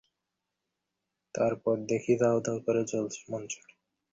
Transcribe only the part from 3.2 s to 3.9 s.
মঞ্চটি।